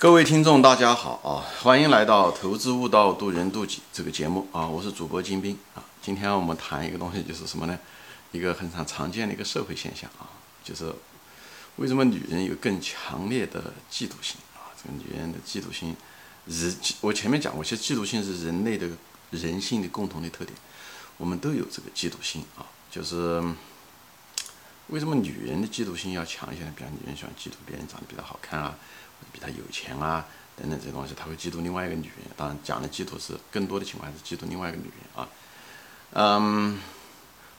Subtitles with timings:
[0.00, 1.42] 各位听众，大家好啊！
[1.60, 4.64] 欢迎来到《投资悟道，渡人渡己》这个节目啊！
[4.64, 5.82] 我是主播金兵啊！
[6.00, 7.76] 今天我们谈一个东西，就是什么呢？
[8.30, 10.30] 一个很常常见的一个社会现象啊，
[10.62, 10.94] 就是
[11.78, 14.70] 为什么女人有更强烈的嫉妒心啊？
[14.80, 15.96] 这个女人的嫉妒心，
[16.46, 18.86] 人我前面讲过，其实嫉妒心是人类的
[19.32, 20.56] 人性的共同的特点，
[21.16, 22.62] 我们都有这个嫉妒心啊。
[22.88, 23.42] 就是
[24.88, 26.72] 为什么女人的嫉妒心要强一些呢？
[26.76, 28.76] 比方女人喜欢嫉妒别人长得比较好看啊。
[29.32, 30.24] 比她有钱啊，
[30.56, 32.26] 等等这些东西，他会嫉妒另外一个女人。
[32.36, 35.28] 当然，讲的嫉妒是更多的情况是嫉妒另外一个女人啊。
[36.12, 36.78] 嗯，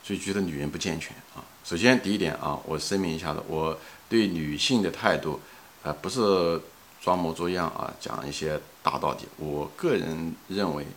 [0.02, 1.44] 所以觉得女人不健全啊。
[1.66, 3.78] 首先第一点啊，我声明一下子，我
[4.08, 5.42] 对女性的态度，
[5.84, 6.62] 呃，不是
[7.02, 9.28] 装模作样啊，讲一些大道理。
[9.36, 10.88] 我个人认为，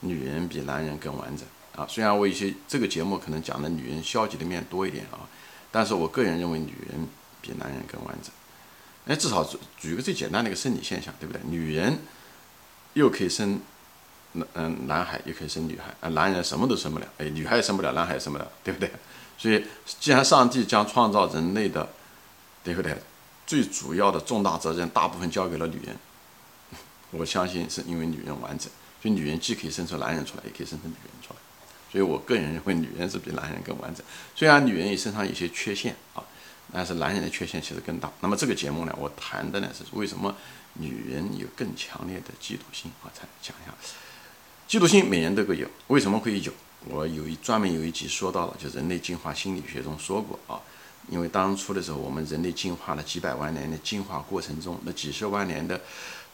[0.00, 1.84] 女人比男人更完整啊。
[1.90, 5.26] 虽然我一些这个节目可能讲的女人消极的面多一点啊，
[5.74, 7.08] 但是我个人认为女人
[7.42, 8.30] 比男人更完整。
[9.06, 9.44] 哎，至少
[9.76, 11.42] 举个最简单的一个生理现象，对不对？
[11.44, 11.98] 女人
[12.92, 13.60] 又可以生
[14.34, 18.88] 男嗯男孩，又可以生女孩，啊，男人什么都生不了，哎，女孩也生不了，男孩也生不了，对不对？
[19.36, 19.66] 所以，
[19.98, 21.88] 既然上帝将创造人类的，
[22.62, 22.96] 对不对？
[23.44, 25.96] 最主要的重大责任大部分交给了女人，
[27.10, 28.70] 我相信是因为女人完整，
[29.02, 31.40] 所以女人既可以生出男人出来，也可以生出女人出来，
[31.94, 36.20] 所以我个人认为女人是比男人更完整，虽然女人也身上有些缺陷啊。
[36.72, 38.10] 但是男人的缺陷其实更大。
[38.20, 40.34] 那么这个节目呢，我谈的呢是为什么
[40.72, 43.72] 女人有更强烈的嫉妒心我才讲一下，
[44.66, 46.52] 嫉妒心每人都会有，为什么会有？
[46.86, 50.58] 我有一专门有一集说到了，就人类进化心理学中说过啊，
[51.08, 55.80] 因为当初的时候，我们人类进化了几百万年的进化过程中，那几十万年的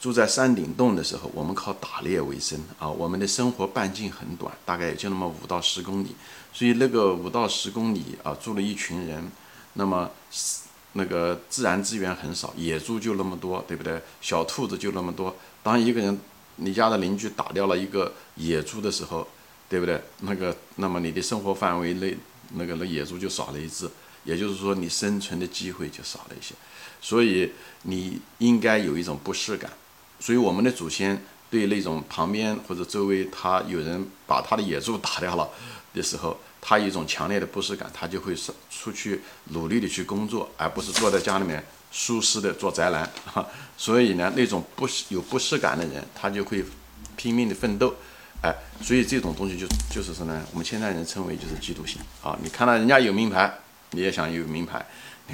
[0.00, 6.16] 住在山顶洞的时候，我们靠打猎为生啊，我们的生活半径很短，大概也就那么五到十公里，
[6.54, 9.30] 所以那个五到十公里啊，住了一群人。
[9.74, 10.10] 那么，
[10.94, 14.00] 那个自然资源很少，野猪就那么多，对不对？
[14.22, 15.36] 小兔子就那么多。
[15.62, 16.18] 当一个人，
[16.56, 19.28] 你家的邻居打掉了一个野猪的时候，
[19.68, 20.02] 对不对？
[20.22, 22.16] 那个，那么你的生活范围内，
[22.54, 23.88] 那个那野猪就少了一只，
[24.24, 26.54] 也就是说，你生存的机会就少了一些。
[27.02, 29.70] 所以，你应该有一种不适感。
[30.20, 31.20] 所以，我们的祖先
[31.50, 35.48] 对那种旁边或者周围他有人把他的野猪打掉了
[35.92, 36.38] 的时候。
[36.62, 43.10] 他有一种强烈的不适感，他就会是出去努力的去工作，而不是坐在家里面舒适的做宅男。
[43.78, 46.62] 所以呢，那种不适有不适感的人，他就会
[47.16, 47.94] 拼命的奋斗。
[48.42, 52.38] 哎，所以这种东西就就是什么呢，我们现在人称为就是嫉妒心啊。
[52.42, 53.50] 你看到人家有名牌，
[53.92, 54.78] 你也想有名牌；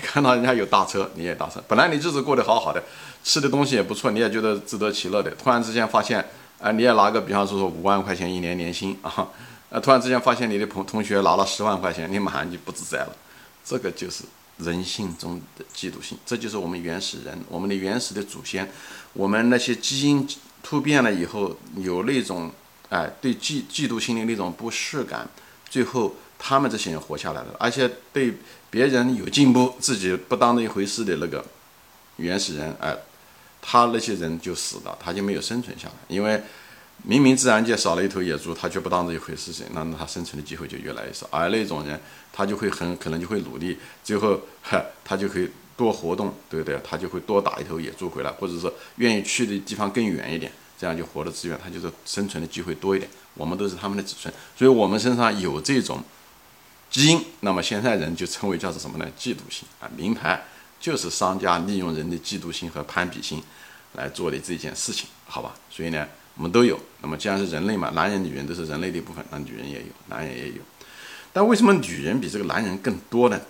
[0.03, 1.63] 看到人家有大车，你也大车。
[1.69, 2.83] 本来你日子过得好好的，
[3.25, 5.31] 吃的东西也不错，你也觉得自得其乐的。
[5.33, 6.25] 突然之间发现，
[6.61, 9.29] 啊，你也拿个比方说说五万块钱一年年薪啊。
[9.69, 13.17] 呃， 突然之间发现你的朋同学拿了十万块钱，你马上就不自在了。
[13.65, 14.23] 这个就是
[14.59, 18.71] 人性中的嫉妒心，这就是我们原始人，我们的原始的祖先，
[19.13, 20.27] 我们那些基因
[20.63, 22.51] 突变了以后，有那种
[22.89, 25.29] 哎对嫉嫉妒心的那种不适感，
[25.69, 28.35] 最后他们这些人活下来了，而且对
[28.71, 31.45] 别人有进步，自己不当那一回事的那个
[32.17, 32.97] 原始人，哎，
[33.61, 36.43] 他那些人就死了，他就没有生存下来，因为。
[37.03, 41.29] 明明自然界少了一头野猪，他却不当这一回事，情，那他生存的机会就越来越少。
[41.31, 42.01] 而那种人，
[42.33, 46.81] 他就会很可能就会努力，最后，哈，他就可以多活动，对不对？
[46.83, 53.09] 他就会多打一头野猪回来，或者说愿意去的地方更远一点，这样就活的资源，他就是生存的机会多一点。
[53.35, 56.03] 我们都是他们的子孙，所以我们身上有这种
[56.91, 57.25] 基因。
[57.41, 59.07] 那么现在人就称为叫做什么呢？
[59.19, 59.91] 嫉妒心啊！
[59.97, 60.45] 名牌
[60.81, 63.43] 就是商家利用人的嫉妒心和攀比心
[63.95, 65.55] 来做的这件事情，好吧？
[65.71, 66.07] 所以呢。
[66.39, 70.61] 我们都有，那么既然是人类嘛，男人、女人都是人类的一部分，那女人也有，男人也有。
[71.33, 73.41] 但为什么女人比这个男人更多呢？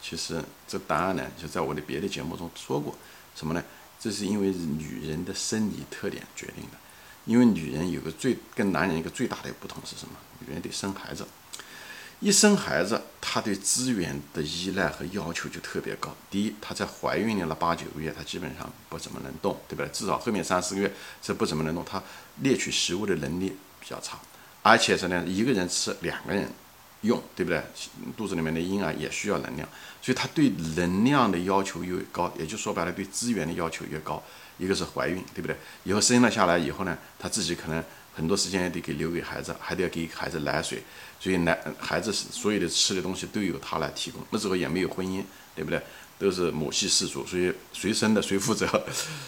[0.00, 2.96] 其实这答案呢，就在我的别的节目中说过，
[3.36, 3.62] 什么呢？
[4.00, 6.78] 这是因为女人的生理特点决定的。
[7.26, 10.14] 因为女人有个最跟男人一个最大的不同是什么？
[10.46, 11.26] 女人得生孩子。
[12.24, 16.16] 一生孩子，她对资源的依赖和要求就特别高。
[16.30, 19.88] 第一，她在怀孕的那八九个月，她基本上不怎么能动，对不对？
[19.90, 20.90] 至少后面三四个月
[21.22, 22.02] 是不怎么能动，她
[22.40, 24.18] 猎取食物的能力比较差，
[24.62, 26.48] 而且是呢，一个人吃，两个人
[27.02, 27.62] 用，对不对？
[28.16, 29.68] 肚子里面的婴儿也需要能量，
[30.00, 34.22] 所以她对能量的要求又高，也就说白了，对资源的要求越高。
[34.56, 35.54] 一个是怀孕，对不对？
[35.82, 37.84] 以后生了下来以后呢，她自己可能。
[38.14, 40.82] 很多时间也得给留给孩子，还得要给孩子奶水，
[41.18, 44.22] 所以奶孩子所有的吃的东西都由他来提供。
[44.30, 45.22] 那时候也没有婚姻，
[45.54, 45.82] 对不对？
[46.16, 48.66] 都是母系氏族，所以 谁生的谁负责。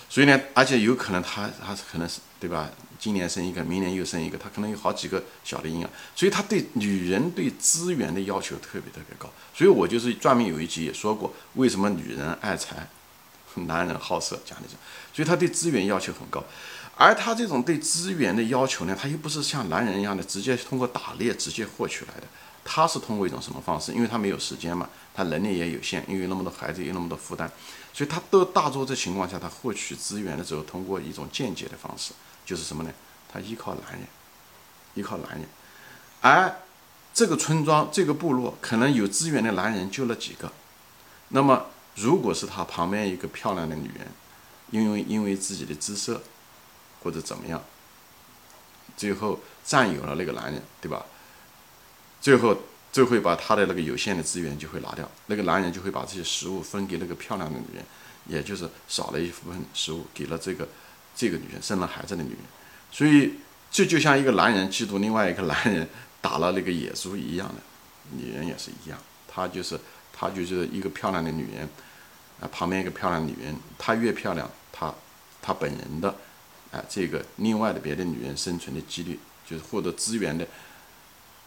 [0.09, 2.71] 所以呢，而且有可能他他可能是对吧？
[2.99, 5.91] 今年生一个，明年又生一个，他可能有好几个小的婴儿。
[6.15, 9.31] 所以他对女人对资源的要求特别特别高。
[9.53, 12.89] 所以我就是专门有一集也说过，为什么女人爱财，
[13.67, 14.77] 男人好色讲的是，
[15.13, 16.43] 所以他对资源要求很高。
[16.99, 22.27] 而他这种对资源的要求呢，他又不是像男人一样的直接通过打猎直接获取来的，
[22.65, 23.93] 他是通过一种什么方式？
[23.93, 27.51] 因为他没有时间嘛，他能力也有限，因为那么多孩子有那么多负担，
[27.93, 32.15] 所以他都大多的情况下，他获取资源的时候，通过一种间接的方式，
[32.47, 32.91] 就是什么呢？
[33.31, 34.09] 他依靠男人，
[34.95, 35.47] 依靠男人。
[36.23, 36.63] 而
[37.13, 40.51] 这个村庄、这个部落可能有资源的男人就那几个，
[41.29, 44.09] 那么如果是他旁边一个漂亮的女人，
[44.71, 46.23] 因为因为自己的姿色。
[47.03, 47.63] 或者怎么样，
[48.97, 51.05] 最后占有了那个男人，对吧？
[52.21, 52.57] 最后
[52.91, 57.85] 就会把他的那个有限的资源就会拿掉，那个男人就会把这些食物分给那个漂亮的女人，
[58.27, 60.67] 也就是少了一部分食物给了这个
[61.15, 62.39] 这个女人生了孩子的女人。
[62.91, 63.35] 所以
[63.71, 65.89] 这就像一个男人嫉妒另外一个男人
[66.21, 67.55] 打了那个野猪一样的，
[68.17, 69.79] 女人也是一样，她就是
[70.13, 71.69] 她就是一个漂亮的女人
[72.41, 74.93] 啊，旁边一个漂亮女人，她越漂亮，她
[75.43, 76.17] 她本人的。
[76.71, 79.19] 啊，这个另外的别的女人生存的几率，
[79.49, 80.47] 就是获得资源的，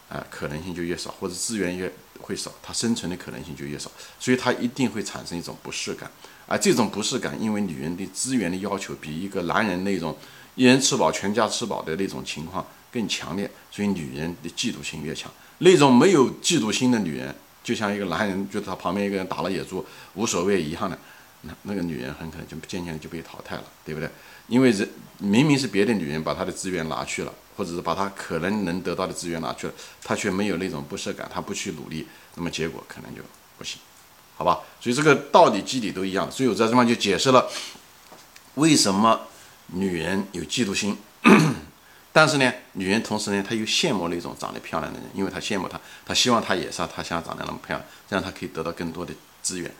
[0.09, 6.09] 啊，可能性就越少，或者资源越会少，她生存的可能性就越少，所以她一定会产生一种不适感。
[6.47, 10.17] 而这种不适感，因为女人对资源的要求比一个男人那种
[10.55, 15.31] 一人吃饱全家吃饱的那种情况更强烈，所以女人的嫉妒心越强。
[15.59, 19.85] 那种没有嫉妒心的女人，就像一个男人就他旁边一个人打了野猪
[20.15, 20.97] 无所谓一样的，
[21.41, 24.09] 那那个女人很可能就渐渐的就被淘汰了，对不对？
[24.47, 24.89] 因为人
[25.19, 33.21] 明明是别的女人把她的资源拿去了，或者是把她可能能得到的资源拿去了，她却没有那种不适感，她不去努力，那么结果可能就
[33.57, 33.79] 不行，
[34.35, 34.59] 好吧？
[34.81, 37.49] 所以这个道理基底都一样，所以我在这方就解释了
[38.55, 39.27] 为什么
[39.67, 40.97] 女人有嫉妒心，
[42.11, 49.71] 但是呢，女人同时呢，她又羡慕那种长得漂亮的人，因为她羡慕她，她希望她也是她像长得那么漂亮，这样她可以得到更多的资源。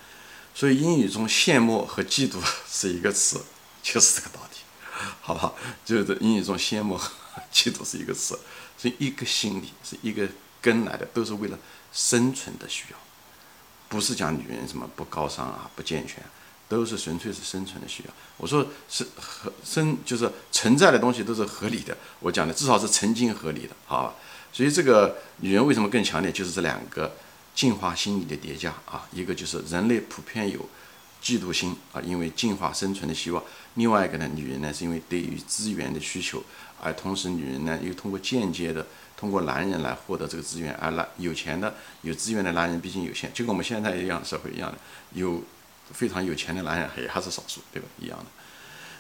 [0.54, 2.38] 所以英语中羡慕和嫉妒
[2.70, 3.42] 是一个词，
[3.82, 4.58] 就是这个道理。
[5.22, 5.56] 好不好？
[5.86, 7.00] 就是英语中羡慕、
[7.54, 8.38] 嫉妒是一个词，
[8.78, 10.28] 是一个心理，是一个
[10.62, 11.58] 根来的，都是为了
[11.94, 12.98] 生存的需要，
[13.88, 16.22] 不是讲女人什么不高尚啊、不健全，
[16.68, 18.14] 都是纯粹是生存的需要。
[18.36, 21.98] 我说是合生，就是存在的东西都是合理的。
[22.20, 24.16] 我讲的至少是曾经合理的，好吧？
[24.52, 26.30] 所以这个女人为什么更强烈？
[26.30, 27.16] 就是这两个
[27.60, 30.66] 进化心理的叠加啊，一个就是人类普遍有。
[31.22, 36.42] 嫉妒心啊，因为进化生存的希望；另外一个呢，女人呢是因为对于资源的需求，
[36.82, 44.78] 而同时女人呢又通过间接的通过男人来获得这个资源，而男有钱的有资源的男人毕竟有限，就跟我们现在一样社会一样的，
[45.12, 45.44] 有
[45.92, 47.90] 非常有钱的男人也还是少数，对吧？
[48.00, 48.26] 一样的。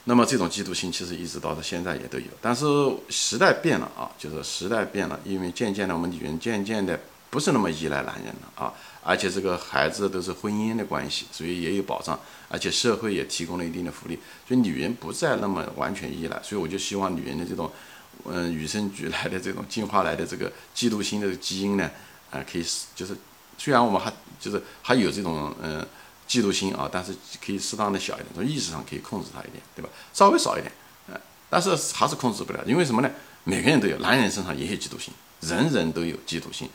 [0.03, 2.65] 那么这种嫉妒心其实一直到到现在也都有，但是
[3.07, 6.99] 时代变了啊，就是时代变了，因为渐渐的我们女人渐渐的。
[7.29, 8.73] 不是那么依赖男人了啊，
[9.03, 14.17] 而且这个孩子都是婚姻的关系，所以也有保障，而且社会也提供了一定的福利，
[14.47, 17.71] 所以女人不再那么完全依赖，所以我就希望女人的这种，
[18.25, 21.91] 嗯，与生俱来的这种进化来的这个嫉妒心的基因呢，
[22.31, 22.65] 啊，可以
[22.95, 23.15] 就是
[23.57, 25.85] 虽然我们还就是还有这种嗯
[26.27, 27.13] 嫉妒心啊，但是
[27.45, 29.89] 可以适当的小一点，从意识上可以控制它一点，对吧？
[30.13, 30.71] 稍微少一点，
[31.09, 33.11] 嗯，但是还是控制不了，因为什么呢？
[33.43, 36.67] 每个人都有，男人身上也有嫉妒心，人人都有嫉妒心。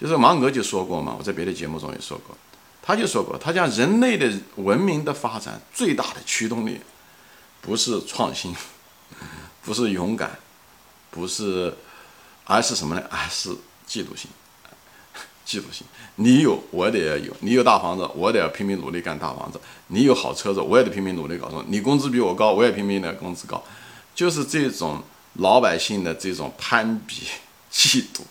[0.00, 2.34] 就是芒格就说过嘛，我在别的节目中也说过，
[2.80, 6.80] 他就说过，他讲人类的文明的发展最大的驱动力，
[7.60, 8.56] 不是创新，
[9.62, 10.38] 不是勇敢，
[11.10, 11.74] 不是，
[12.44, 13.02] 而是什么呢？
[13.10, 13.50] 而是
[13.86, 14.30] 嫉妒心，
[15.46, 15.86] 嫉妒心。
[16.14, 23.62] 你有，我得要有；你有大房子，我得要拼命努力干大房子；你有好车子，我也得拼命努力搞车；你工资比我高，我也拼命的工资高。
[24.14, 25.02] 就是这种
[25.34, 27.26] 老百姓的这种攀比、
[27.70, 28.22] 嫉妒。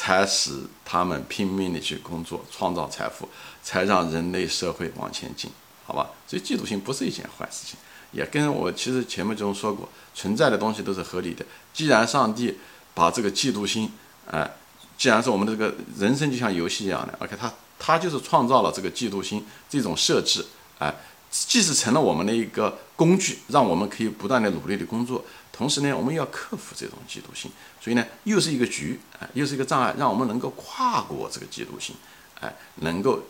[0.00, 3.28] 才使他们拼命的去工作，创造财富，
[3.62, 5.50] 才让人类社会往前进，
[5.84, 6.08] 好吧？
[6.26, 7.78] 所以嫉妒心不是一件坏事情，
[8.10, 11.44] 也跟我其实前面中说过，存在的东西都是合理的。
[11.74, 12.56] 既然上帝
[12.94, 13.92] 把这个嫉妒心，
[14.26, 14.50] 哎，
[14.96, 20.46] 既然是我们的这个人生就像游戏一样的，OK，他他就是创造了这个嫉妒心这种设置，
[20.78, 20.94] 哎。
[21.30, 25.24] 既是成了我们的一个工具，让我们可以不断的努力的工作，
[25.60, 27.50] 同时呢，我们要克服这种嫉妒心，
[27.82, 31.94] 所以呢，又是一个局，啊，又是一个障碍，让我们能够跨过这个嫉妒心，
[32.40, 33.22] 哎，能够，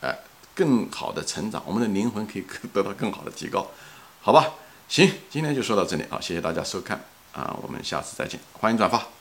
[0.00, 0.20] 哎，
[0.54, 3.70] 更好的成长，我们的灵魂可以得到更好的提高，
[4.22, 4.54] 好吧？
[4.88, 6.98] 行，今天就说到这里啊，谢谢大家收看
[7.34, 9.13] 啊，我们下次再见，欢迎转发。